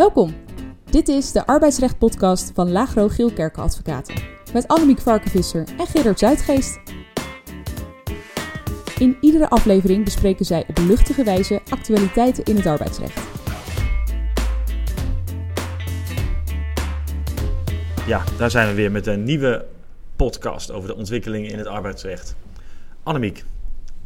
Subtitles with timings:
[0.00, 0.34] Welkom.
[0.90, 4.14] Dit is de arbeidsrecht-podcast van Lagro Geelkerken Advocaten.
[4.52, 6.80] Met Annemiek Varkenvisser en Gerard Zuidgeest.
[8.98, 13.20] In iedere aflevering bespreken zij op luchtige wijze actualiteiten in het arbeidsrecht.
[18.06, 19.66] Ja, daar zijn we weer met een nieuwe
[20.16, 22.36] podcast over de ontwikkelingen in het arbeidsrecht.
[23.02, 23.44] Annemiek,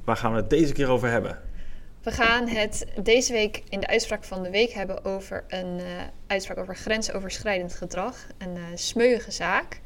[0.04, 1.38] waar gaan we het deze keer over hebben?
[2.04, 5.84] We gaan het deze week in de uitspraak van de week hebben over een uh,
[6.26, 8.26] uitspraak over grensoverschrijdend gedrag.
[8.38, 9.80] Een uh, smeuïge zaak.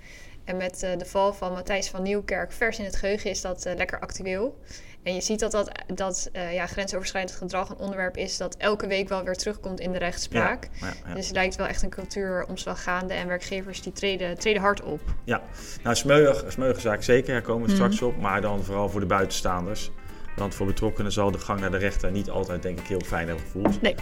[0.44, 3.64] En met uh, de val van Matthijs van Nieuwkerk vers in het geheugen is dat
[3.76, 4.58] lekker actueel.
[5.02, 9.08] En je ziet dat, dat, dat ja, grensoverschrijdend gedrag een onderwerp is dat elke week
[9.08, 10.68] wel weer terugkomt in de rechtspraak.
[10.72, 11.14] Ja, ja, ja.
[11.14, 15.00] Dus het lijkt wel echt een cultuuromslag gaande en werkgevers die treden, treden hard op.
[15.24, 15.42] Ja,
[15.82, 17.76] nou smeuig, smeuige zaak zeker, daar komen we mm.
[17.76, 18.16] straks op.
[18.16, 19.90] Maar dan vooral voor de buitenstaanders.
[20.38, 23.26] Want voor betrokkenen zal de gang naar de rechter niet altijd, denk ik, heel fijn
[23.26, 23.82] hebben gevoeld.
[23.82, 23.94] Nee.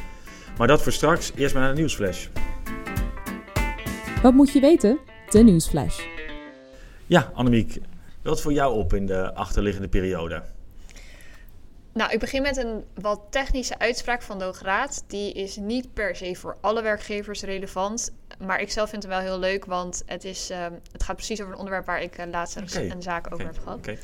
[0.58, 1.32] Maar dat voor straks.
[1.34, 2.26] Eerst maar naar de nieuwsflash.
[4.22, 4.98] Wat moet je weten?
[5.30, 6.00] De nieuwsflash.
[7.06, 7.78] Ja, Annemiek,
[8.22, 10.42] wat voor jou op in de achterliggende periode?
[11.92, 15.04] Nou, ik begin met een wat technische uitspraak van de Hoge Raad.
[15.06, 18.12] Die is niet per se voor alle werkgevers relevant.
[18.46, 21.40] Maar ik zelf vind hem wel heel leuk, want het, is, uh, het gaat precies
[21.40, 22.88] over een onderwerp waar ik uh, laatst okay.
[22.88, 23.78] een zaak over heb gehad.
[23.78, 23.98] Okay.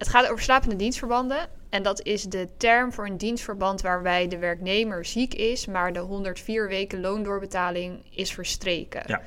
[0.00, 1.48] Het gaat over slapende dienstverbanden.
[1.68, 5.98] En dat is de term voor een dienstverband waarbij de werknemer ziek is, maar de
[5.98, 9.02] 104 weken loondoorbetaling is verstreken.
[9.06, 9.20] Ja.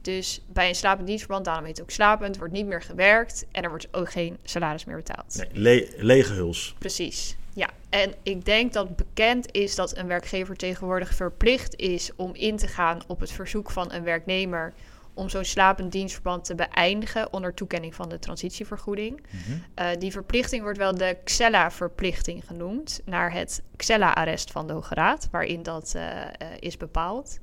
[0.00, 3.62] Dus bij een slapend dienstverband, daarom heet het ook slapend, wordt niet meer gewerkt en
[3.62, 5.36] er wordt ook geen salaris meer betaald.
[5.36, 6.74] Nee, le lege huls.
[6.78, 7.36] Precies.
[7.54, 12.56] Ja, en ik denk dat bekend is dat een werkgever tegenwoordig verplicht is om in
[12.56, 14.72] te gaan op het verzoek van een werknemer
[15.16, 19.20] om zo'n slapend dienstverband te beëindigen onder toekenning van de transitievergoeding.
[19.30, 19.58] Mhm.
[19.78, 25.28] Uh, die verplichting wordt wel de Xella-verplichting genoemd, naar het Xella-arrest van de Hoge Raad,
[25.30, 26.26] waarin dat uh, uh,
[26.58, 27.38] is bepaald.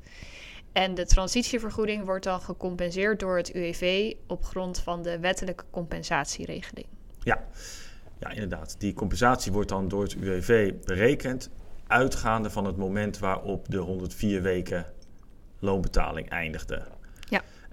[0.72, 6.88] En de transitievergoeding wordt dan gecompenseerd door het UWV op grond van de wettelijke compensatieregeling.
[7.24, 7.44] Ja.
[8.20, 8.76] ja, inderdaad.
[8.80, 11.50] Die compensatie wordt dan door het UWV berekend,
[11.88, 14.86] uitgaande van het moment waarop de 104 weken
[15.59, 16.81] loonbetaling eindigde.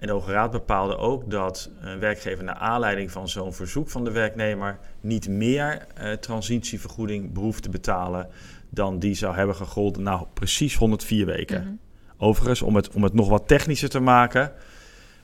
[0.01, 4.03] En de Hoge Raad bepaalde ook dat een werkgever naar aanleiding van zo'n verzoek van
[4.03, 8.27] de werknemer niet meer eh, transitievergoeding behoeft te betalen
[8.69, 11.59] dan die zou hebben gegolden nou precies 104 weken.
[11.59, 11.79] Mm-hmm.
[12.17, 14.51] Overigens, om het, om het nog wat technischer te maken,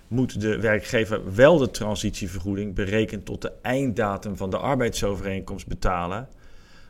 [0.08, 6.28] moet de werkgever wel de transitievergoeding berekend tot de einddatum van de arbeidsovereenkomst betalen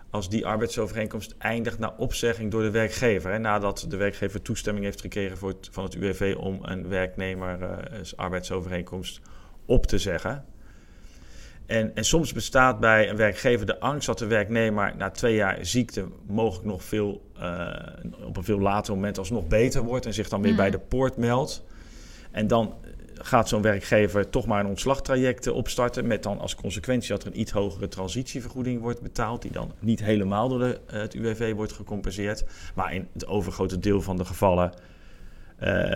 [0.09, 3.31] als die arbeidsovereenkomst eindigt na opzegging door de werkgever.
[3.31, 7.61] Hè, nadat de werkgever toestemming heeft gekregen voor het, van het UWV om een werknemer
[7.61, 7.67] uh,
[8.15, 9.21] arbeidsovereenkomst
[9.65, 10.45] op te zeggen.
[11.65, 15.57] En, en, soms bestaat bij een werkgever de angst dat de werknemer na twee jaar
[15.65, 17.69] ziekte mogelijk nog veel, uh,
[18.25, 20.57] op een veel later moment alsnog beter wordt en zich dan weer mm.
[20.57, 21.63] bij de poort meldt.
[22.31, 22.75] En dan
[23.21, 26.07] gaat zo'n werkgever toch maar een ontslagtraject opstarten.
[26.07, 29.41] Met dan als consequentie dat er een iets hogere transitievergoeding wordt betaald.
[29.41, 32.43] Die dan niet helemaal door de, uh, het UWV wordt gecompenseerd.
[32.75, 34.73] Maar in het overgrote deel van de gevallen
[35.63, 35.95] uh,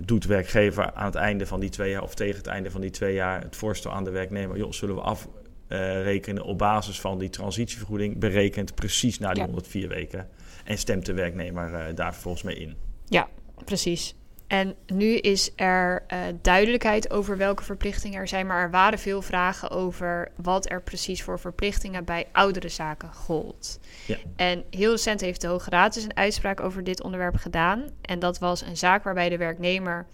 [0.00, 2.80] doet de werkgever aan het einde van die twee jaar of tegen het einde van
[2.80, 4.56] die twee jaar het voorstel aan de werknemer.
[4.56, 9.46] Joh, zullen we afrekenen op basis van die transitievergoeding berekend precies na die ja.
[9.46, 10.28] 104 weken.
[10.64, 12.74] En stemt de werknemer uh, daar vervolgens mee in.
[13.04, 13.28] Ja,
[13.64, 14.14] precies.
[14.52, 19.22] En nu is er uh, duidelijkheid over welke verplichtingen er zijn, maar er waren veel
[19.22, 23.80] vragen over wat er precies voor verplichtingen bij oudere zaken gold.
[24.06, 24.16] Ja.
[24.36, 27.84] En heel recent heeft de Hoge Raad dus een uitspraak over dit onderwerp gedaan.
[28.02, 30.06] En dat was een zaak waarbij de werknemer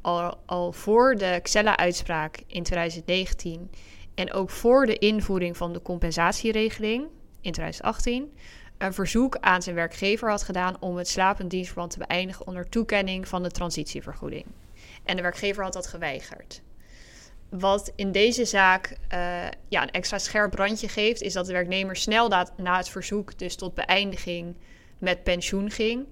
[0.00, 3.70] al, al voor de Xella-uitspraak in 2019
[4.14, 7.04] en ook voor de invoering van de compensatieregeling
[7.40, 8.32] in 2018
[8.78, 13.28] een verzoek aan zijn werkgever had gedaan om het slapend dienstverband te beëindigen onder toekenning
[13.28, 14.44] van de transitievergoeding.
[15.04, 16.62] En de werkgever had dat geweigerd.
[17.48, 19.18] Wat in deze zaak uh,
[19.68, 23.56] ja, een extra scherp randje geeft, is dat de werknemer snel na, het verzoek dus
[23.56, 24.56] tot beëindiging
[24.98, 26.06] met pensioen ging.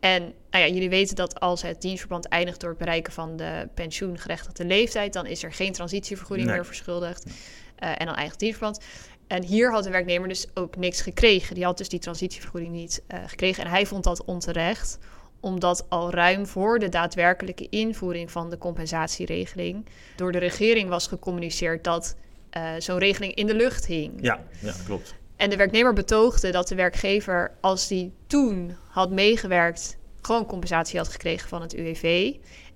[0.00, 3.68] En nou ja, jullie weten dat als het dienstverband eindigt door het bereiken van de
[3.74, 6.56] pensioengerechtigde leeftijd, dan is er geen transitievergoeding Nee.
[6.56, 7.26] meer verschuldigd.
[7.26, 7.30] Uh,
[7.88, 8.84] en dan eindigt het dienstverband.
[9.26, 11.54] En hier had de werknemer dus ook niks gekregen.
[11.54, 13.64] Die had dus die transitievergoeding niet uh, gekregen.
[13.64, 14.98] En hij vond dat onterecht,
[15.40, 19.86] omdat al ruim voor de daadwerkelijke invoering van de compensatieregeling
[20.16, 22.16] door de regering was gecommuniceerd dat
[22.56, 24.12] uh, zo'n regeling in de lucht hing.
[24.20, 25.14] Ja, ja, klopt.
[25.36, 31.08] En de werknemer betoogde dat de werkgever, als die toen had meegewerkt, gewoon compensatie had
[31.08, 32.34] gekregen van het UWV.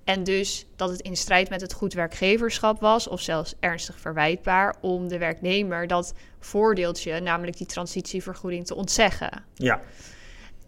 [0.09, 4.75] En dus dat het in strijd met het goed werkgeverschap was, of zelfs ernstig verwijtbaar,
[4.81, 9.43] om de werknemer dat voordeeltje, namelijk die transitievergoeding, te ontzeggen.
[9.53, 9.81] Ja.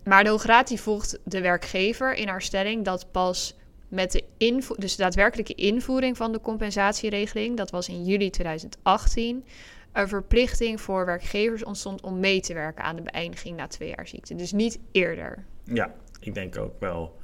[0.04, 3.56] maar de die volgt de werkgever in haar stelling dat pas
[3.88, 9.46] met de invo dus de daadwerkelijke invoering van de compensatieregeling, dat was in juli 2018,
[9.92, 14.08] een verplichting voor werkgevers ontstond om mee te werken aan de beëindiging na twee jaar
[14.08, 14.36] ziekte.
[14.36, 15.46] Dus niet eerder.
[15.64, 17.20] Ja, ik denk ook wel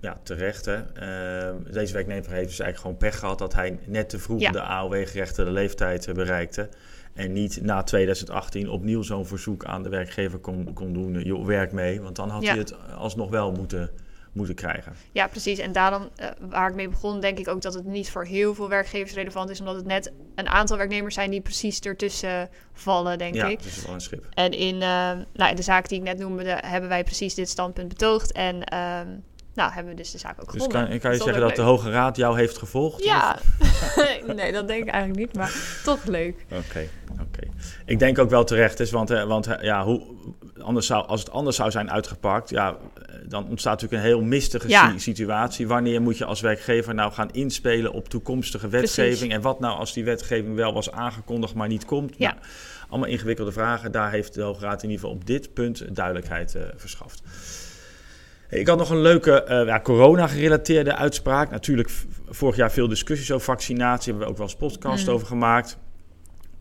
[0.00, 0.64] ja, terecht.
[0.64, 0.76] Hè?
[0.76, 4.50] Uh, deze werknemer heeft dus eigenlijk gewoon pech gehad dat hij net te vroeg Ja.
[4.50, 6.68] de AOW-gerechtigde leeftijd eh, bereikte.
[7.14, 11.46] En niet na 2018 opnieuw zo'n verzoek aan de werkgever kon, kon doen, eh, joh,
[11.46, 12.00] werk mee.
[12.00, 12.48] Want dan had Ja.
[12.48, 13.90] hij het alsnog wel moeten,
[14.32, 14.92] moeten krijgen.
[15.12, 15.58] Ja, precies.
[15.58, 18.54] En daarom, eh, waar ik mee begon, denk ik ook dat het niet voor heel
[18.54, 23.18] veel werkgevers relevant is, omdat het net een aantal werknemers zijn die precies ertussen vallen,
[23.18, 23.58] denk ja, ik.
[23.58, 24.26] dat is wel een schip.
[24.34, 27.48] En in, nou, in de zaak die ik net noemde, de- hebben wij precies dit
[27.48, 28.32] standpunt betoogd.
[28.32, 29.08] En ehm,
[29.56, 30.88] nou, hebben we dus de zaak ook Dus gewonnen.
[30.88, 31.62] kan, kan je zeggen dat de.
[31.62, 33.04] Hoge Raad jou heeft gevolgd?
[33.04, 33.38] Ja,
[34.36, 35.52] nee, dat denk ik eigenlijk niet, maar
[35.84, 36.44] toch leuk.
[36.50, 37.48] Oké, oké.
[37.84, 40.02] Ik denk ook wel terecht is, want, eh, want eh, ja, hoe,
[40.60, 44.22] anders zou, als het anders zou zijn uitgepakt, ja, eh, dan ontstaat natuurlijk een heel
[44.22, 44.90] mistige Ja.
[44.90, 45.66] si- situatie.
[45.68, 49.16] Wanneer moet je als werkgever nou gaan inspelen op toekomstige wetgeving?
[49.18, 49.34] Precies.
[49.34, 52.14] En wat nou als die wetgeving wel was aangekondigd, maar niet komt?
[52.18, 52.28] Ja.
[52.30, 52.40] Nou,
[52.88, 53.92] allemaal ingewikkelde vragen.
[53.92, 57.22] Daar heeft de Hoge Raad in ieder geval op dit punt duidelijkheid eh, verschaft.
[58.48, 61.50] Ik had nog een leuke eh, ja, corona-gerelateerde uitspraak.
[61.50, 61.90] Natuurlijk,
[62.28, 64.04] vorig jaar veel discussies over vaccinatie.
[64.10, 65.12] Hebben we ook wel eens podcast Mm.
[65.12, 65.78] over gemaakt.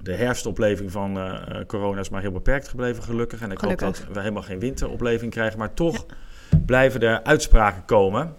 [0.01, 3.41] De herfstopleving van eh, eh, corona is maar heel beperkt gebleven, gelukkig.
[3.41, 5.59] En ik hoop dat we helemaal geen winteropleving krijgen.
[5.59, 6.05] Maar toch
[6.65, 8.33] blijven er uitspraken komen.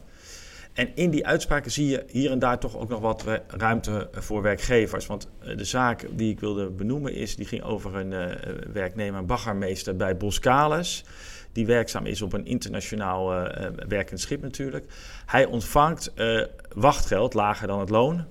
[0.76, 4.08] En in die uitspraken zie je hier en daar toch ook nog wat ru- ruimte
[4.12, 5.06] voor werkgevers.
[5.06, 9.20] Want eh, de zaak die ik wilde benoemen is, die ging over een eh, werknemer,
[9.20, 11.04] een baggermeester bij Boskalis.
[11.52, 14.84] Die werkzaam is op een internationaal eh, eh, werkend schip natuurlijk.
[15.26, 16.42] Hij ontvangt eh,
[16.74, 18.24] wachtgeld, lager dan het loon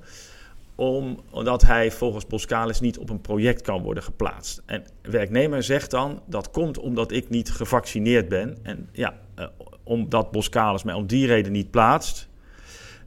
[0.76, 4.62] om- omdat hij volgens Boskalis niet op een project kan worden geplaatst.
[4.66, 8.58] En werknemer zegt dan, dat komt omdat ik niet gevaccineerd ben.
[8.64, 9.48] En ja, eh,
[9.84, 12.28] omdat Boskalis mij om die reden niet plaatst,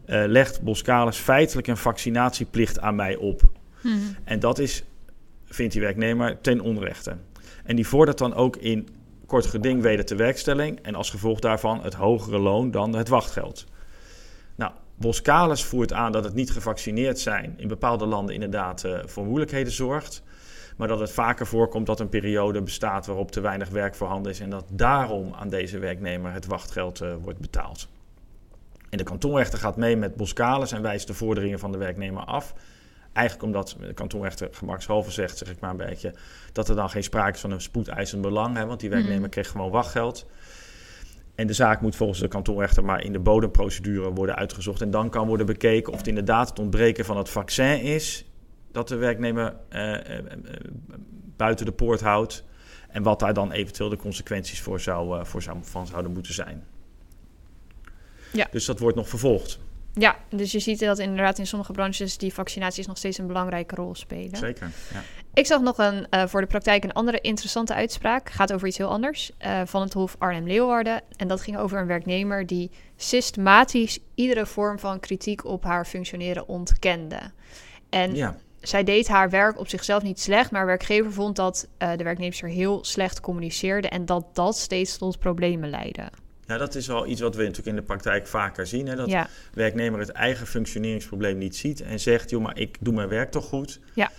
[0.09, 3.43] eh, legt Boskalis feitelijk een vaccinatieplicht aan mij op.
[4.25, 4.85] En dat is,
[5.45, 7.17] vindt die werknemer, ten onrechte.
[7.65, 8.89] En die vordert dan ook in
[9.27, 13.67] kort geding weder te werkstelling en als gevolg daarvan het hogere loon dan het wachtgeld.
[14.55, 19.25] Nou, Boskalis voert aan dat het niet gevaccineerd zijn in bepaalde landen inderdaad eh, voor
[19.25, 20.23] moeilijkheden zorgt.
[20.77, 24.41] Maar dat het vaker voorkomt dat een periode bestaat waarop te weinig werk voorhanden is
[24.41, 27.89] en dat daarom aan deze werknemer het wachtgeld eh, wordt betaald.
[28.91, 32.55] En de kantonrechter gaat mee met Boskalis en wijst de vorderingen van de werknemer af.
[33.13, 36.15] Eigenlijk omdat de kantonrechter gemakshalve zegt, zeg ik maar een beetje,
[36.53, 38.57] dat er dan geen sprake is van een spoedeisend belang.
[38.57, 39.29] Hè, want die werknemer Mhm.
[39.31, 40.27] kreeg gewoon wachtgeld.
[41.35, 44.81] En de zaak moet volgens de kantonrechter maar in de bodemprocedure worden uitgezocht.
[44.83, 48.25] En dan kan worden bekeken of het inderdaad het ontbreken van het vaccin is
[48.73, 50.25] dat de werknemer eh, eh, eh,
[51.37, 52.45] buiten de poort houdt.
[52.89, 56.35] En wat daar dan eventueel de consequenties voor zou, eh, voor zou, van zouden moeten
[56.35, 56.65] zijn.
[58.33, 58.47] Ja.
[58.51, 59.59] Dus dat wordt nog vervolgd.
[59.93, 63.75] Ja, dus je ziet dat inderdaad in sommige branches die vaccinaties nog steeds een belangrijke
[63.75, 64.37] rol spelen.
[64.37, 64.71] Zeker.
[64.93, 65.03] Ja.
[65.35, 68.31] Ik zag nog een, eh, voor de praktijk een andere interessante uitspraak.
[68.31, 69.31] Gaat over iets heel anders.
[69.39, 71.03] eh, van het Hof Arnhem-Leeuwarden.
[71.17, 76.49] En dat ging over een werknemer die systematisch iedere vorm van kritiek op haar functioneren
[76.49, 77.21] ontkende.
[77.89, 78.37] En ja.
[78.61, 82.49] zij deed haar werk op zichzelf niet slecht, maar werkgever vond dat eh, de werknemster
[82.49, 86.11] heel slecht communiceerde en dat dat steeds tot problemen leidde.
[86.49, 88.87] Ja, dat is wel iets wat we natuurlijk in de praktijk vaker zien.
[88.87, 88.97] Hè?
[88.97, 93.09] Dat Ja, werknemer het eigen functioneringsprobleem niet ziet en zegt, joh, maar ik doe mijn
[93.09, 93.81] werk toch goed.
[93.95, 94.11] Ja.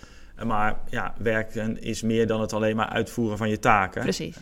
[0.44, 4.02] Maar ja, werken is meer dan het alleen maar uitvoeren van je taken.
[4.02, 4.36] precies.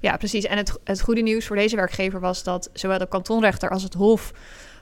[0.00, 0.44] Ja, precies.
[0.44, 3.94] En het, het goede nieuws voor deze werkgever was dat zowel de kantonrechter als het
[3.94, 4.32] Hof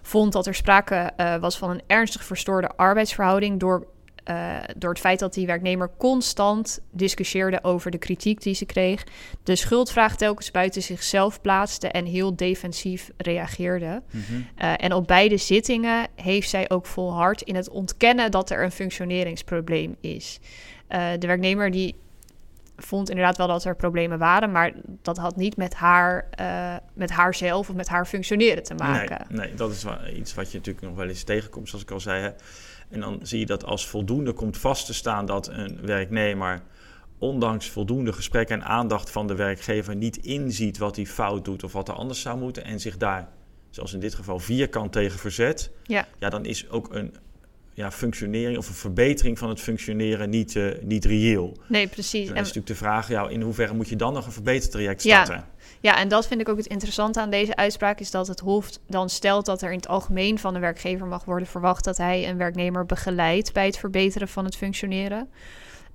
[0.03, 3.87] vond dat er sprake eh, was van een ernstig verstoorde arbeidsverhouding door,
[4.29, 9.05] eh, door het feit dat die werknemer constant discussieerde over de kritiek die ze kreeg,
[9.43, 14.03] de schuldvraag telkens buiten zichzelf plaatste en heel defensief reageerde.
[14.11, 14.23] Mhm.
[14.55, 18.73] Eh, en op beide zittingen heeft zij ook volhard in het ontkennen dat er een
[18.73, 20.41] functioneringsprobleem is.
[20.89, 21.95] Eh, de werknemer die
[22.77, 27.11] vond inderdaad wel dat er problemen waren, maar dat had niet met haar, eh, met
[27.11, 29.27] haarzelf of met haar functioneren te maken.
[29.29, 32.01] Nee, nee, dat is iets wat je natuurlijk nog wel eens tegenkomt, zoals ik al
[32.01, 32.23] zei.
[32.23, 32.31] Hè.
[32.89, 36.63] En dan zie je dat als voldoende komt vast te staan dat een werknemer,
[37.19, 41.73] ondanks voldoende gesprek en aandacht van de werkgever, niet inziet wat hij fout doet of
[41.73, 43.29] wat er anders zou moeten en zich daar,
[43.71, 45.71] zoals in dit geval, vierkant tegen verzet.
[45.83, 46.07] Ja.
[46.19, 47.15] Ja, dan is ook een
[47.79, 51.57] ja, functionering of een verbetering van het functioneren niet, eh, niet reëel.
[51.67, 52.13] Nee, precies.
[52.13, 55.03] Dan is En, natuurlijk de vraag, ja, in hoeverre moet je dan nog een verbetertraject
[55.03, 55.25] Ja.
[55.25, 55.47] starten?
[55.81, 58.71] ja, en dat vind ik ook het interessante aan deze uitspraak, is dat het Hof
[58.87, 62.29] dan stelt dat er in het algemeen van de werkgever mag worden verwacht dat hij
[62.29, 65.29] een werknemer begeleidt bij het verbeteren van het functioneren.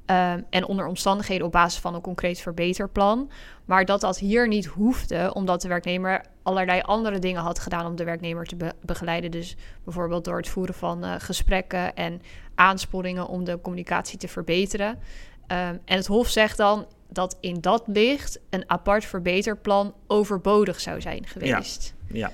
[0.06, 3.32] Ehm, en onder omstandigheden op basis van een concreet verbeterplan.
[3.66, 7.96] Maar dat dat hier niet hoefde, omdat de werknemer allerlei andere dingen had gedaan om
[7.96, 9.32] de werknemer te be- begeleiden.
[9.32, 12.22] Dus bijvoorbeeld door het voeren van eh, gesprekken en
[12.56, 15.00] aansporingen om de communicatie te verbeteren.
[15.48, 21.02] Ehm, en het Hof zegt dan dat in dat licht een apart verbeterplan overbodig zou
[21.02, 21.94] zijn geweest.
[22.08, 22.32] Ja,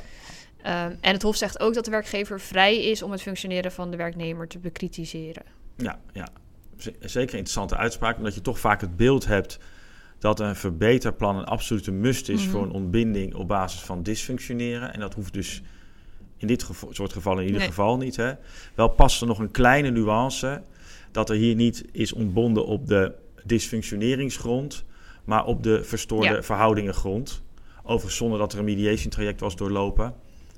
[0.61, 3.91] Ehm, en het Hof zegt ook dat de werkgever vrij is om het functioneren van
[3.91, 5.43] de werknemer te bekritiseren.
[5.75, 6.27] ja, ja.
[6.99, 9.59] Zeker interessante uitspraak, omdat je toch vaak het beeld hebt
[10.19, 12.49] dat een verbeterplan een absolute must is Mhm.
[12.51, 14.93] voor een ontbinding op basis van dysfunctioneren.
[14.93, 15.61] En dat hoeft dus
[16.37, 17.69] in dit soort gevallen in ieder Nee.
[17.69, 18.15] geval niet.
[18.15, 18.33] Hè.
[18.75, 20.61] Wel past er nog een kleine nuance
[21.11, 23.13] dat er hier niet is ontbonden op de
[23.45, 24.83] dysfunctioneringsgrond,
[25.23, 26.43] maar op de verstoorde Ja.
[26.43, 27.41] verhoudingengrond.
[27.83, 30.13] Overigens zonder dat er een mediation traject was doorlopen.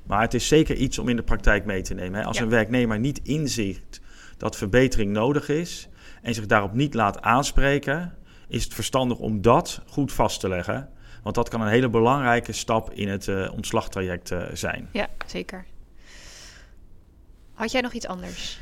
[0.05, 2.19] Maar het is zeker iets om in de praktijk mee te nemen.
[2.19, 2.25] Hè.
[2.25, 2.43] Als Ja.
[2.43, 4.01] een werknemer niet inziet
[4.37, 5.87] dat verbetering nodig is
[6.21, 8.13] en zich daarop niet laat aanspreken,
[8.47, 10.89] is het verstandig om dat goed vast te leggen.
[11.23, 14.87] Want dat kan een hele belangrijke stap in het eh, ontslagtraject eh, zijn.
[14.91, 15.65] Ja, zeker.
[17.53, 18.59] Had jij nog iets anders?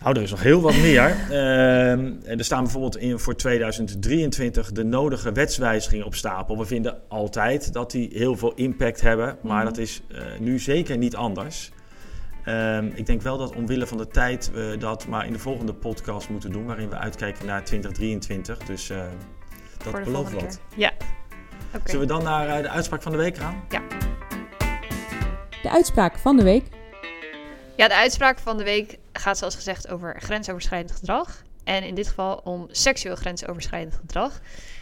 [0.00, 1.08] Nou, er is nog heel wat meer.
[1.30, 6.58] Ehm, er staan bijvoorbeeld in voor 2023 de nodige wetswijzigingen op stapel.
[6.58, 9.64] We vinden altijd dat die heel veel impact hebben, maar Mhm.
[9.64, 11.70] dat is eh, nu zeker niet anders.
[12.44, 15.74] Ehm, ik denk wel dat omwille van de tijd we dat maar in de volgende
[15.74, 18.58] podcast moeten doen, waarin we uitkijken naar 2023.
[18.58, 19.04] Dus eh,
[19.84, 20.60] dat belooft wat.
[20.76, 20.92] Ja.
[21.74, 21.90] Oké.
[21.90, 23.64] Zullen we dan naar eh, de uitspraak van de week gaan?
[25.62, 26.64] De uitspraak van de week.
[27.76, 31.42] Ja, de uitspraak van de week gaat zoals gezegd over grensoverschrijdend gedrag.
[31.64, 34.40] En in dit geval om seksueel grensoverschrijdend gedrag.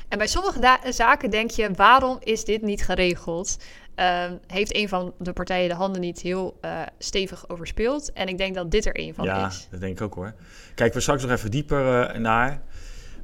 [0.09, 3.57] En bij sommige zaken denk je, waarom is dit niet geregeld?
[3.99, 8.13] Ehm, heeft een van de partijen de handen niet heel eh, stevig overspeeld?
[8.13, 9.69] En ik denk dat dit er een van ja, is.
[9.71, 10.35] dat denk ik ook hoor.
[10.75, 12.63] Kijken we straks nog even dieper eh, naar.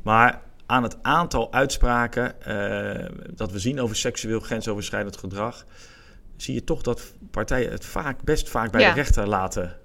[0.03, 5.65] Maar aan het aantal uitspraken eh, dat we zien over seksueel grensoverschrijdend gedrag,
[6.37, 8.89] zie je toch dat partijen het vaak, best vaak bij Ja.
[8.89, 9.77] de rechter laten.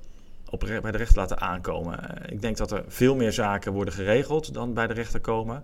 [0.49, 1.99] Op, bij de rechter laten aankomen.
[2.29, 5.63] Ik denk dat er veel meer zaken worden geregeld dan bij de rechter komen.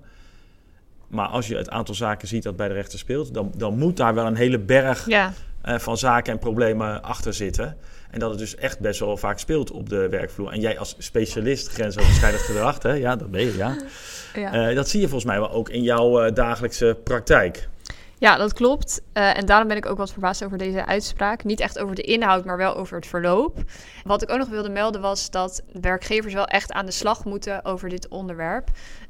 [1.16, 3.98] Maar als je het aantal zaken ziet dat bij de rechter speelt, dan, dan moet
[3.98, 5.34] daar wel een hele berg Ja,
[5.66, 7.78] eh, van zaken en problemen achter zitten.
[8.12, 10.52] En dat het dus echt best wel vaak speelt op de werkvloer.
[10.52, 12.92] En jij als specialist grensoverschrijdend gedrag, hè?
[12.92, 13.76] ja, dat ben je, ja.
[14.42, 14.70] ja.
[14.70, 17.70] Eh, dat zie je volgens mij wel ook in jouw eh, dagelijkse praktijk.
[18.18, 19.02] ja dat klopt.
[19.14, 21.44] En daarom ben ik ook wat verbaasd over deze uitspraak.
[21.44, 23.64] Niet echt over de inhoud, maar wel over het verloop.
[24.04, 27.66] Wat ik ook nog wilde melden was dat werkgevers wel echt aan de slag moeten
[27.66, 28.70] over dit onderwerp.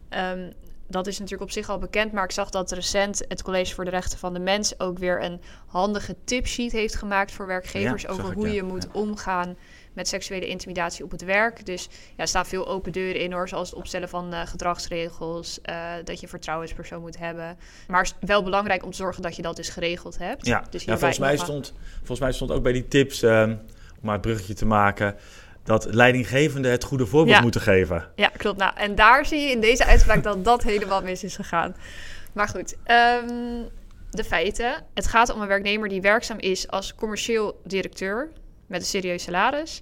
[0.09, 0.49] Ehm,
[0.87, 3.85] dat is natuurlijk op zich al bekend, maar ik zag dat recent het College voor
[3.85, 8.09] de Rechten van de Mens ook weer een handige tipsheet heeft gemaakt voor werkgevers Ja,
[8.09, 8.53] over ik, hoe ja.
[8.53, 9.55] je moet omgaan
[9.93, 11.65] met seksuele intimidatie op het werk.
[11.65, 15.61] Dus ja, er staan veel open deuren in hoor, zoals het opstellen van eh, gedragsregels,
[15.61, 17.57] eh, dat je een vertrouwenspersoon moet hebben.
[17.87, 20.45] Maar het is wel belangrijk om te zorgen dat je dat dus geregeld hebt.
[20.45, 23.59] Ja, dus volgens, mij stond, volgens mij stond ook bij die tips, eh, om
[24.01, 25.15] maar het bruggetje te maken,
[25.65, 27.41] dat leidinggevenden het goede voorbeeld Ja.
[27.41, 28.11] moeten geven.
[28.15, 28.57] Ja, klopt.
[28.57, 31.75] Nou, en daar zie je in deze uitspraak dat dat helemaal mis is gegaan.
[32.33, 33.61] Maar goed, ehm,
[34.09, 34.73] de feiten.
[34.93, 38.29] Het gaat om een werknemer die werkzaam is als commercieel directeur
[38.67, 39.81] met een serieus salaris.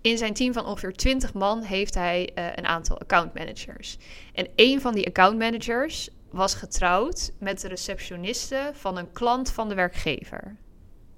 [0.00, 3.96] In zijn team van ongeveer 20 man heeft hij eh, een aantal accountmanagers.
[4.34, 9.74] En een van die accountmanagers was getrouwd met de receptioniste van een klant van de
[9.74, 10.56] werkgever.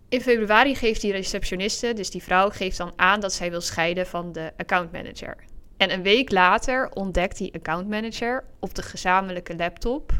[0.09, 4.07] In februari geeft die receptioniste, dus die vrouw, geeft dan aan dat zij wil scheiden
[4.07, 5.37] van de accountmanager.
[5.77, 10.13] En een week later ontdekt die accountmanager op de gezamenlijke laptop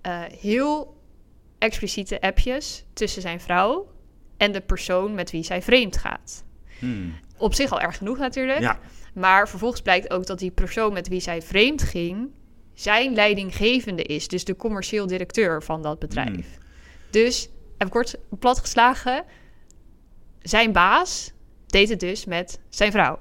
[0.00, 0.96] eh, heel
[1.58, 3.90] expliciete appjes tussen zijn vrouw
[4.36, 6.44] en de persoon met wie zij vreemd gaat.
[6.78, 7.14] Hmm.
[7.36, 8.60] Op zich al erg genoeg natuurlijk.
[8.60, 8.78] Ja,
[9.14, 12.30] Maar vervolgens blijkt ook dat die persoon met wie zij vreemd ging,
[12.74, 14.28] zijn leidinggevende is.
[14.28, 16.28] Dus de commercieel directeur van dat bedrijf.
[16.28, 16.66] Hmm.
[17.10, 17.48] Dus,
[17.78, 19.24] even kort platgeslagen,
[20.42, 21.32] zijn baas
[21.66, 23.18] deed het dus met zijn vrouw.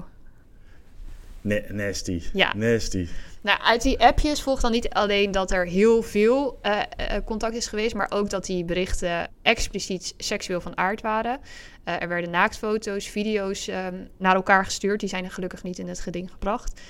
[1.42, 2.22] Na- nasty.
[2.34, 2.54] Ja.
[2.56, 3.08] Nasty.
[3.42, 7.56] Nou, uit die appjes volgt dan niet alleen dat er heel veel eh, eh, contact
[7.56, 11.40] is geweest, maar ook dat die berichten expliciet seksueel van aard waren.
[11.84, 15.00] Eh, er werden naaktfoto's, video's ehm, naar elkaar gestuurd.
[15.00, 16.82] Die zijn gelukkig niet in het geding gebracht.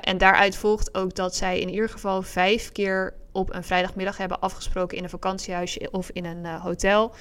[0.00, 4.40] En daaruit volgt ook dat zij in ieder geval vijf keer op een vrijdagmiddag hebben
[4.40, 7.14] afgesproken in een vakantiehuisje of in een eh, hotel.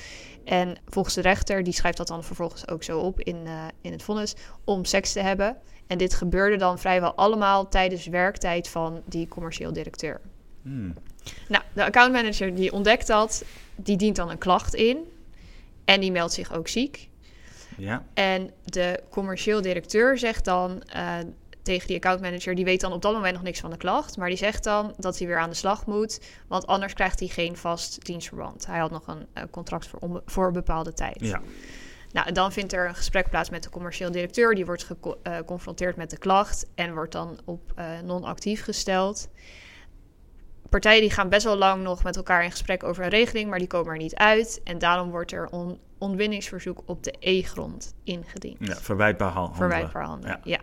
[0.43, 3.91] En volgens de rechter, die schrijft dat dan vervolgens ook zo op in, eh, in
[3.91, 5.57] het vonnis, om seks te hebben.
[5.87, 10.21] En dit gebeurde dan vrijwel allemaal tijdens werktijd van die commercieel directeur.
[10.61, 10.93] Hmm.
[11.47, 13.43] Nou, de accountmanager die ontdekt dat,
[13.75, 14.97] die dient dan een klacht in.
[15.85, 17.09] En die meldt zich ook ziek.
[17.77, 18.03] Ja.
[18.13, 21.17] En de commercieel directeur zegt dan eh,
[21.69, 24.17] tegen die accountmanager, die weet dan op dat moment nog niks van de klacht.
[24.17, 27.27] Maar die zegt dan dat hij weer aan de slag moet, want anders krijgt hij
[27.27, 28.65] geen vast dienstverband.
[28.65, 31.19] Hij had nog een uh, contract voor, voor een bepaalde tijd.
[31.19, 31.41] Ja.
[32.11, 34.55] Nou, dan vindt er een gesprek plaats met de commercieel directeur.
[34.55, 34.83] Die wordt
[35.23, 39.29] geconfronteerd met de klacht en wordt dan op uh, non-actief gesteld.
[40.69, 43.59] Partijen die gaan best wel lang nog met elkaar in gesprek over een regeling, maar
[43.59, 44.61] die komen er niet uit.
[44.63, 48.67] En daarom wordt er on ontwinningsverzoek op de E-grond ingediend.
[48.67, 49.57] Ja, verwijtbaar handelen.
[49.57, 50.57] Verwijtbaar handelen, ja.
[50.57, 50.59] ja.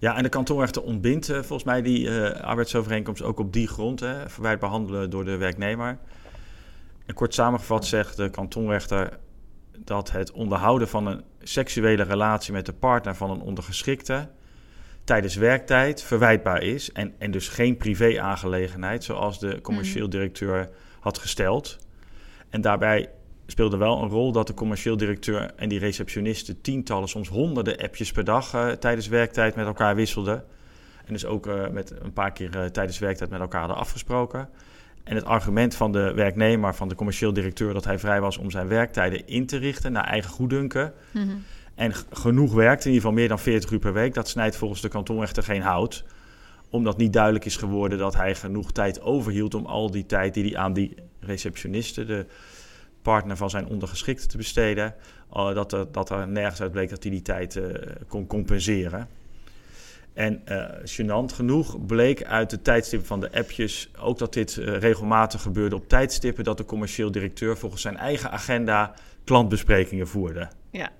[0.00, 0.16] Ja.
[0.16, 4.00] en de kantonrechter ontbindt uh, volgens mij die uh, arbeidsovereenkomst ook op die grond.
[4.00, 5.98] Hè, verwijtbaar handelen door de werknemer.
[7.06, 9.18] En kort samengevat zegt de kantonrechter
[9.78, 14.28] dat het onderhouden van een seksuele relatie met de partner van een ondergeschikte
[15.04, 20.10] tijdens werktijd verwijtbaar is en, en dus geen privé-aangelegenheid, zoals de commercieel mhm.
[20.10, 21.78] directeur had gesteld.
[22.50, 23.10] En daarbij
[23.50, 28.12] speelde wel een rol dat de commercieel directeur en die receptionisten tientallen, soms honderden appjes
[28.12, 30.44] per dag uh, tijdens werktijd met elkaar wisselden.
[31.04, 34.48] En dus ook uh, met een paar keer uh, tijdens werktijd met elkaar hadden afgesproken.
[35.04, 38.50] En het argument van de werknemer, van de commercieel directeur, dat hij vrij was om
[38.50, 40.92] zijn werktijden in te richten naar eigen goeddunken.
[41.10, 41.42] Mm -hmm.
[41.74, 44.80] En genoeg werkt, in ieder geval meer dan 40 uur per week, dat snijdt volgens
[44.80, 46.04] de kantonrechter geen hout.
[46.70, 50.44] Omdat niet duidelijk is geworden dat hij genoeg tijd overhield om al die tijd die
[50.44, 52.26] hij aan die receptionisten, de
[53.02, 54.94] partner van zijn ondergeschikte, te besteden.
[55.36, 57.64] Uh, dat, er, dat er nergens uit bleek dat hij die tijd uh,
[58.08, 59.08] kon compenseren.
[60.12, 64.78] En uh, gênant genoeg bleek uit de tijdstippen van de appjes ook dat dit uh,
[64.78, 70.48] regelmatig gebeurde op tijdstippen dat de commercieel directeur volgens zijn eigen agenda klantbesprekingen voerde.
[70.70, 70.90] Ja.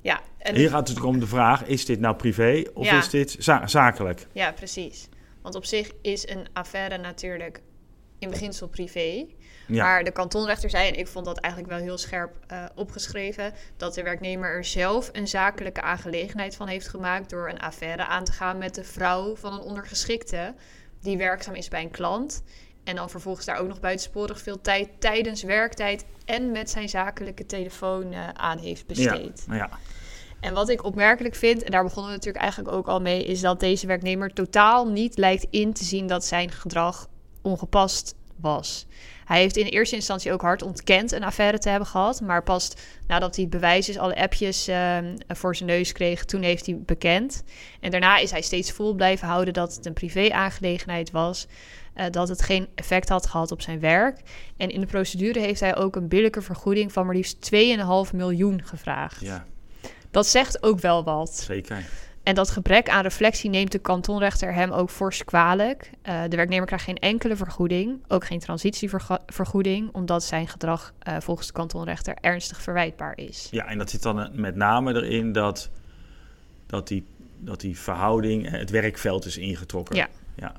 [0.00, 2.98] Ja, en Hier gaat het om de vraag: is dit nou privé of ja.
[2.98, 4.26] is dit za zakelijk?
[4.32, 5.08] Ja, precies.
[5.42, 7.62] Want op zich is een affaire natuurlijk
[8.18, 9.26] in beginsel privé.
[9.70, 9.84] Ja.
[9.84, 13.94] Maar de kantonrechter zei, en ik vond dat eigenlijk wel heel scherp uh, opgeschreven, dat
[13.94, 18.32] de werknemer er zelf een zakelijke aangelegenheid van heeft gemaakt door een affaire aan te
[18.32, 20.54] gaan met de vrouw van een ondergeschikte
[21.00, 22.42] die werkzaam is bij een klant.
[22.84, 27.46] En dan vervolgens daar ook nog buitensporig veel tijd tijdens werktijd en met zijn zakelijke
[27.46, 29.44] telefoon uh, aan heeft besteed.
[29.48, 29.70] Ja, ja.
[30.40, 33.40] En wat ik opmerkelijk vind, en daar begonnen we natuurlijk eigenlijk ook al mee, is
[33.40, 37.08] dat deze werknemer totaal niet lijkt in te zien dat zijn gedrag
[37.42, 38.86] ongepast was.
[39.30, 42.20] Hij heeft in eerste instantie ook hard ontkend een affaire te hebben gehad.
[42.20, 42.72] Maar pas
[43.06, 46.78] nadat hij het bewijs is, alle appjes uh, voor zijn neus kreeg, toen heeft hij
[46.78, 47.44] bekend.
[47.80, 51.46] En daarna is hij steeds vol blijven houden dat het een privé-aangelegenheid was.
[51.96, 54.20] Uh, dat het geen effect had gehad op zijn werk.
[54.56, 58.64] En in de procedure heeft hij ook een billijke vergoeding van maar liefst 2,5 miljoen
[58.64, 59.20] gevraagd.
[59.20, 59.46] Ja.
[60.10, 61.36] Dat zegt ook wel wat.
[61.36, 61.84] Zeker.
[62.22, 65.90] En dat gebrek aan reflectie neemt de kantonrechter hem ook fors kwalijk.
[66.08, 71.46] Uh, de werknemer krijgt geen enkele vergoeding, ook geen transitievergoeding, omdat zijn gedrag uh, volgens
[71.46, 73.48] de kantonrechter ernstig verwijtbaar is.
[73.50, 75.70] Ja, en dat zit dan met name erin dat,
[76.66, 77.04] dat, die,
[77.38, 79.96] dat die verhouding, het werkveld is ingetrokken.
[79.96, 80.08] Ja.
[80.34, 80.52] ja.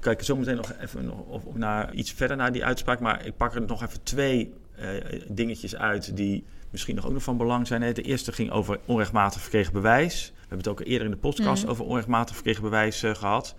[0.00, 3.54] Kijk zo meteen nog even nog, naar, iets verder naar die uitspraak, maar ik pak
[3.54, 4.86] er nog even twee uh,
[5.28, 7.94] dingetjes uit die misschien nog ook nog van belang zijn.
[7.94, 10.32] De eerste ging over onrechtmatig verkregen bewijs.
[10.54, 11.70] We hebben het ook eerder in de podcast mm.
[11.70, 13.54] over onrechtmatig verkregen bewijs uh, gehad.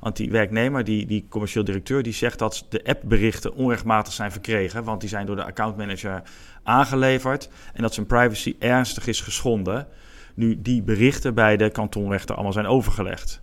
[0.00, 4.84] Want die werknemer, die, die commercieel directeur, die zegt dat de appberichten onrechtmatig zijn verkregen.
[4.84, 6.22] Want die zijn door de accountmanager
[6.62, 7.48] aangeleverd.
[7.72, 9.86] En dat zijn privacy ernstig is geschonden.
[10.34, 13.40] Nu die berichten bij de kantonrechter allemaal zijn overgelegd.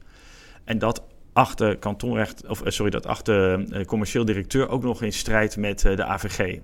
[0.63, 5.57] En dat achter kantonrecht, of sorry, dat achter uh, commercieel directeur ook nog in strijd
[5.57, 6.59] met de AVG.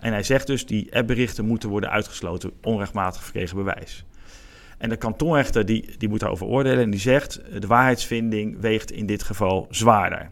[0.00, 4.04] En hij zegt dus, die appberichten moeten worden uitgesloten, onrechtmatig verkregen bewijs.
[4.78, 9.06] En de kantonrechter die, die moet daarover oordelen en die zegt, de waarheidsvinding weegt in
[9.06, 10.30] dit geval zwaarder.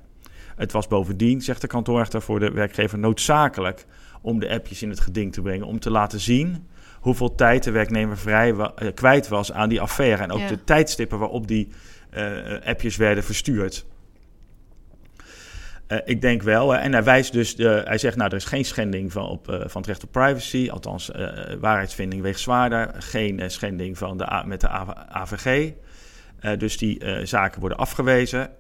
[0.57, 3.87] Het was bovendien, zegt de kantonrechter, voor de werkgever noodzakelijk
[4.23, 6.67] om de appjes in het geding te brengen, om te laten zien
[7.05, 10.49] hoeveel tijd de werknemer vrij wa uh, kwijt was aan die affaire en ook ja.
[10.49, 11.69] de tijdstippen waarop die
[12.17, 13.87] uh, appjes werden verstuurd.
[15.95, 18.65] Uh, ik denk wel, en hij wijst dus, de, hij zegt nou er is geen
[18.65, 21.29] schending van, op, uh, van het recht op privacy, althans uh,
[21.61, 24.69] waarheidsvinding weegt zwaarder, geen schending van de, met de
[25.09, 25.73] AVG.
[26.59, 28.51] dus die zaken worden afgewezen.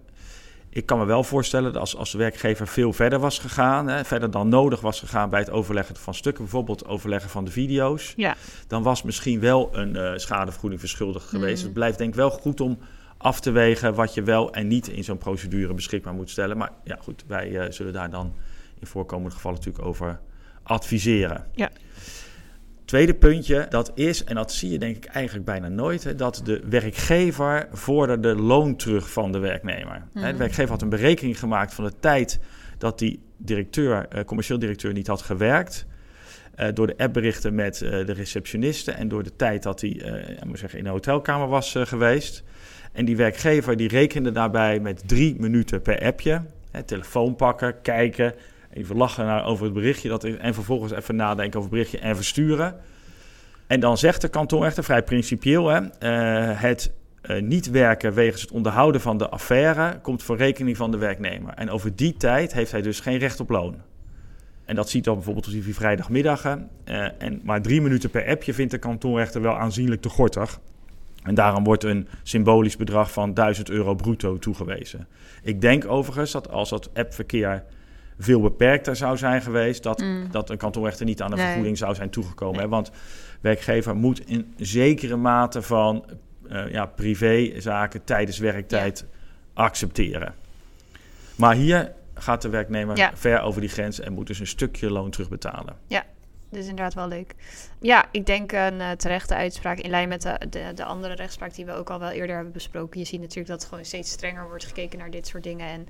[0.70, 4.05] Ik kan me wel voorstellen dat als, als de werkgever veel verder was gegaan, hè,
[4.05, 8.12] verder dan nodig was gegaan bij het overleggen van stukken, bijvoorbeeld overleggen van de video's,
[8.16, 8.37] ja.
[8.66, 11.59] dan was misschien wel een schadevergoeding verschuldigd geweest.
[11.59, 11.64] Mm.
[11.64, 12.79] Het blijft denk ik wel goed om
[13.16, 16.57] af te wegen wat je wel en niet in zo'n procedure beschikbaar moet stellen.
[16.57, 18.35] Maar ja, goed, wij uh, zullen daar dan
[18.81, 20.20] in voorkomende gevallen natuurlijk over
[20.62, 21.46] adviseren.
[21.53, 21.70] Ja.
[22.85, 26.40] Tweede puntje, dat is, en dat zie je denk ik eigenlijk bijna nooit, hè, dat
[26.44, 30.03] de werkgever vorderde loon terug van de werknemer.
[30.12, 30.22] Mm.
[30.22, 32.40] Hè, de werkgever had een berekening gemaakt van de tijd
[32.79, 35.87] dat die directeur, uh, commercieel directeur niet had gewerkt.
[36.61, 40.03] Uh, door de appberichten met uh, de receptioniste en door de tijd dat hij
[40.46, 42.42] moet zeggen, in de hotelkamer was geweest.
[42.94, 46.42] En die werkgever die rekende daarbij met drie minuten per appje.
[46.70, 48.35] Hè, telefoon pakken, kijken,
[48.72, 52.16] even lachen naar, over het berichtje dat, en vervolgens even nadenken over het berichtje en
[52.16, 52.74] versturen.
[53.66, 55.80] En dan zegt de kantonrechter vrij principieel: hè,
[56.54, 56.92] het
[57.40, 61.54] niet werken wegens het onderhouden van de affaire komt voor rekening van de werknemer.
[61.54, 63.76] En over die tijd heeft hij dus geen recht op loon.
[64.64, 66.68] En dat ziet dan bijvoorbeeld op die vrijdagmiddagen.
[66.85, 70.61] Uh, en maar drie minuten per appje vindt de kantonrechter wel aanzienlijk te gortig.
[71.25, 75.09] En daarom wordt een symbolisch bedrag van 1000 euro bruto toegewezen.
[75.43, 77.65] Ik denk overigens dat als dat appverkeer
[78.19, 80.31] veel beperkter zou zijn geweest, dat, mm.
[80.31, 82.61] dat een kantonrechter niet aan de vergoeding zou zijn toegekomen.
[82.61, 82.69] Hè?
[82.69, 82.91] Want
[83.41, 86.05] werkgever moet in zekere mate van
[86.51, 89.07] uh, ja, privézaken tijdens werktijd
[89.55, 90.35] accepteren.
[91.37, 95.11] Maar hier gaat de werknemer ver over die grens en moet dus een stukje loon
[95.11, 95.77] terugbetalen.
[95.87, 96.05] Ja,
[96.57, 97.35] is inderdaad wel leuk.
[97.81, 101.55] Ja, ik denk een uh, terechte uitspraak in lijn met de, de, de, andere rechtspraak
[101.55, 103.01] die we ook al wel eerder hebben besproken.
[103.01, 105.69] Je ziet natuurlijk dat gewoon steeds strenger wordt gekeken naar dit soort dingen.
[105.69, 105.87] En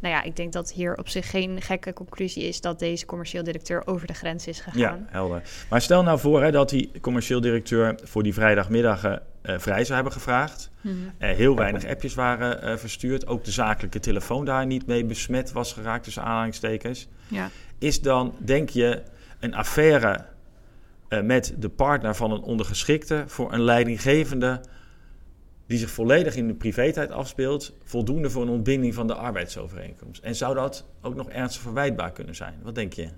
[0.00, 3.42] nou ja, ik denk dat hier op zich geen gekke conclusie is dat deze commercieel
[3.42, 4.80] directeur over de grens is gegaan.
[4.80, 5.42] Ja, helder.
[5.70, 9.94] Maar stel nou voor hè, dat die commercieel directeur voor die vrijdagmiddagen uh, vrij zou
[9.94, 10.70] hebben gevraagd.
[10.80, 13.26] Mm heel weinig appjes waren uh, verstuurd.
[13.26, 17.08] Ook de zakelijke telefoon daar niet mee besmet was geraakt, tussen aanhalingstekens.
[17.28, 17.50] Ja.
[17.78, 19.02] Is dan, denk je,
[19.44, 20.24] een affaire
[21.08, 24.60] uh, met de partner van een ondergeschikte voor een leidinggevende
[25.66, 30.22] die zich volledig in de privé-tijd afspeelt, voldoende voor een ontbinding van de arbeidsovereenkomst?
[30.22, 32.54] En zou dat ook nog ernstig verwijtbaar kunnen zijn?
[32.62, 33.08] Wat denk je?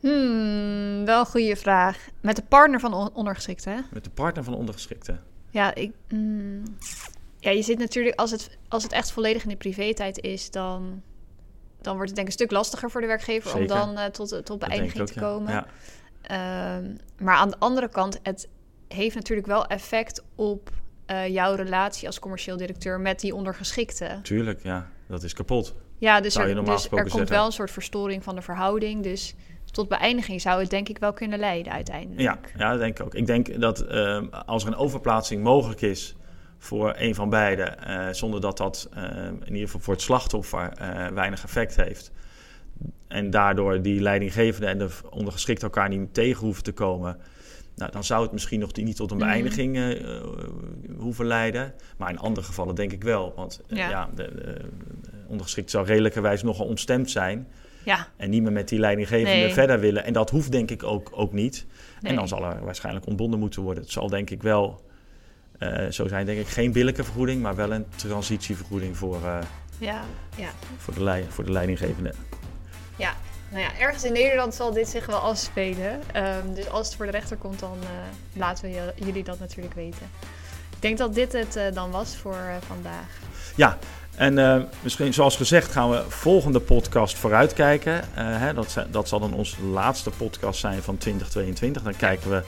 [0.00, 2.08] Hmm, wel een goede vraag.
[2.20, 3.80] Met de partner van de ondergeschikte, hè?
[3.92, 5.18] Met de partner van de ondergeschikte.
[5.50, 6.62] Ja, ik, mm,
[7.38, 8.20] ja, je zit natuurlijk...
[8.20, 11.02] Als het, als het echt volledig in de privé-tijd is, dan,
[11.80, 13.56] dan wordt het denk ik een stuk lastiger voor de werkgever...
[13.56, 15.52] om dan uh, tot, tot beëindiging te komen.
[15.52, 15.66] Ja.
[16.76, 18.48] Um, maar aan de andere kant, het
[18.88, 20.70] heeft natuurlijk wel effect op
[21.06, 24.18] uh, jouw relatie als commercieel directeur met die ondergeschikte.
[24.22, 24.88] Tuurlijk, ja.
[25.08, 25.74] Dat is kapot.
[25.98, 29.02] Ja, dus er, dus er komt wel een soort verstoring van de verhouding.
[29.02, 29.34] Dus
[29.70, 32.20] tot beëindiging zou het denk ik wel kunnen leiden uiteindelijk.
[32.20, 33.14] Ja, ja dat denk ik ook.
[33.14, 36.14] Ik denk dat uh, als er een overplaatsing mogelijk is
[36.62, 40.72] voor een van beiden, uh, zonder dat dat uh, in ieder geval voor het slachtoffer
[41.14, 42.12] weinig effect heeft.
[43.08, 47.16] En daardoor die leidinggevende en de ondergeschikte elkaar niet tegen hoeven te komen.
[47.76, 49.26] Nou, dan zou het misschien nog niet tot een mhm.
[49.26, 49.96] beëindiging
[50.98, 51.74] hoeven leiden.
[51.96, 53.32] Maar in andere gevallen denk ik wel.
[53.36, 53.88] Want ja.
[53.88, 54.56] ja de, de,
[55.26, 57.48] ondergeschikt zou redelijkerwijs nogal ontstemd zijn.
[57.84, 58.08] Ja.
[58.16, 60.04] En niet meer met die leidinggevende verder willen.
[60.04, 61.66] En dat hoeft denk ik ook, ook niet.
[62.02, 63.82] En dan zal er waarschijnlijk ontbonden moeten worden.
[63.82, 64.80] Het zal denk ik wel
[65.90, 69.38] zo zijn, denk ik, geen billijke vergoeding, maar wel een transitievergoeding voor, uh,
[69.78, 70.00] ja,
[70.36, 70.48] ja.
[70.76, 72.12] Voor, de voor de leidinggevende.
[72.96, 73.14] Ja,
[73.50, 76.00] nou ja, ergens in Nederland zal dit zich wel afspelen.
[76.16, 77.88] Um, dus als het voor de rechter komt, dan uh,
[78.32, 80.10] laten we jullie dat natuurlijk weten.
[80.70, 83.18] Ik denk dat dit het dan was voor vandaag.
[83.56, 83.78] Ja,
[84.16, 88.04] en misschien, zoals gezegd, gaan we volgende podcast vooruitkijken.
[88.14, 91.82] Hè, dat, dat zal dan onze laatste podcast zijn van 2022.
[91.82, 92.42] Dan kijken we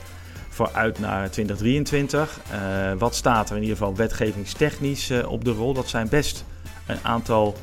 [0.53, 2.39] vooruit naar 2023.
[2.51, 5.73] Uh, eh, wat staat er in ieder geval wetgevingstechnisch op de rol?
[5.73, 6.45] Dat zijn best
[6.85, 7.55] een aantal,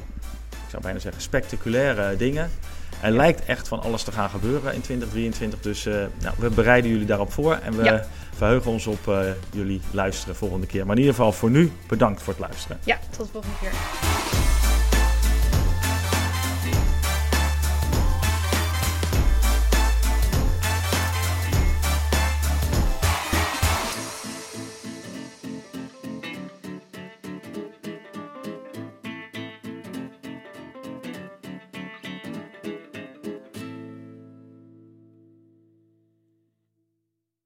[0.51, 2.51] ik zou bijna zeggen, spectaculaire dingen.
[3.01, 5.61] Er lijkt echt van alles te gaan gebeuren in 2023.
[5.61, 5.85] Dus
[6.19, 7.55] nou, we bereiden jullie daarop voor.
[7.55, 8.03] En we
[8.41, 10.87] verheugen ons op uh, jullie luisteren volgende keer.
[10.87, 12.79] Maar in ieder geval voor nu, bedankt voor het luisteren.
[12.85, 14.60] Ja, tot de volgende keer.